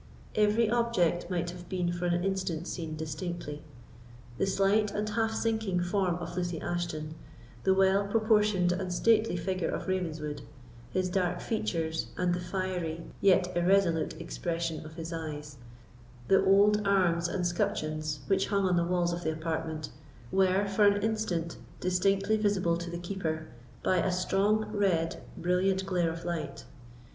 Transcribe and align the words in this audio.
Every 0.33 0.67
object 0.67 1.29
might 1.29 1.51
have 1.51 1.69
been 1.69 1.91
for 1.93 2.05
an 2.07 2.23
instant 2.23 2.65
seen 2.65 2.95
distinctly. 2.95 3.61
The 4.39 4.47
slight 4.47 4.89
and 4.89 5.07
half 5.07 5.31
sinking 5.31 5.81
form 5.83 6.15
of 6.15 6.35
Lucy 6.35 6.59
Ashton; 6.59 7.13
the 7.65 7.75
well 7.75 8.07
proportioned 8.07 8.71
and 8.71 8.91
stately 8.91 9.35
figure 9.37 9.69
of 9.69 9.87
Ravenswood, 9.87 10.41
his 10.89 11.07
dark 11.07 11.39
features, 11.39 12.07
and 12.17 12.33
the 12.33 12.39
fiery 12.39 13.03
yet 13.21 13.55
irresolute 13.55 14.19
expression 14.19 14.83
of 14.83 14.95
his 14.95 15.13
eyes; 15.13 15.57
the 16.29 16.43
old 16.43 16.81
arms 16.87 17.27
and 17.27 17.45
scutcheons 17.45 18.21
which 18.25 18.47
hung 18.47 18.65
on 18.65 18.77
the 18.77 18.83
walls 18.83 19.13
of 19.13 19.23
the 19.23 19.31
apartment, 19.31 19.91
were 20.31 20.67
for 20.67 20.87
an 20.87 21.03
instant 21.03 21.57
distinctly 21.79 22.37
visible 22.37 22.75
to 22.75 22.89
the 22.89 22.97
Keeper 22.97 23.45
by 23.83 23.97
a 23.97 24.11
strong 24.11 24.65
red 24.75 25.21
brilliant 25.37 25.85
glare 25.85 26.09
of 26.09 26.25
light. 26.25 26.65